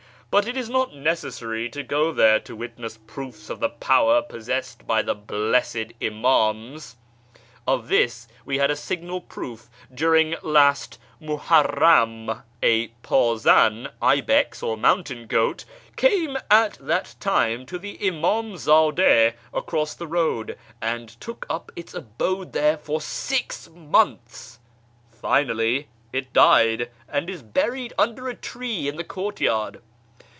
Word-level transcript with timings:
But 0.31 0.47
it 0.47 0.55
is 0.55 0.69
not 0.69 0.95
necessary 0.95 1.67
to 1.71 1.83
go 1.83 2.13
there 2.13 2.39
to 2.39 2.55
witness 2.55 2.97
proofs 3.05 3.49
of 3.49 3.59
the 3.59 3.67
power 3.67 4.21
possessed 4.21 4.87
by 4.87 5.01
the 5.01 5.13
blessed 5.13 5.91
Imams. 6.01 6.95
Of 7.67 7.89
this 7.89 8.29
we 8.45 8.57
had 8.57 8.71
a 8.71 8.77
signal 8.77 9.19
proof 9.19 9.69
during 9.93 10.35
last 10.41 10.97
Muharram. 11.21 12.43
A 12.63 12.87
pdzan 13.03 13.91
(ibex 14.01 14.63
or 14.63 14.77
mountain 14.77 15.27
goat) 15.27 15.65
came 15.97 16.37
at 16.49 16.75
that 16.75 17.15
time 17.19 17.65
to 17.65 17.77
the 17.77 17.97
Imamzad^ 17.97 19.33
across 19.53 19.93
the 19.95 20.07
road, 20.07 20.57
and 20.81 21.09
took 21.19 21.45
up 21.49 21.73
its 21.75 21.93
abode 21.93 22.53
there 22.53 22.77
for 22.77 23.01
six 23.01 23.67
months. 23.69 24.59
Finally 25.11 25.89
it 26.13 26.31
died, 26.31 26.89
and 27.09 27.29
is 27.29 27.41
buried 27.43 27.91
under 27.99 28.29
a 28.29 28.33
tree 28.33 28.87
in 28.87 28.95
the 28.95 29.03
courtyard. 29.03 29.81